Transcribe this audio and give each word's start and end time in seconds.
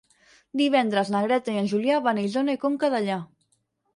Divendres 0.61 1.09
na 1.15 1.19
Greta 1.25 1.53
i 1.57 1.59
en 1.63 1.69
Julià 1.75 1.99
van 2.07 2.21
a 2.21 2.25
Isona 2.31 2.57
i 2.57 2.61
Conca 2.65 2.89
Dellà. 2.97 3.19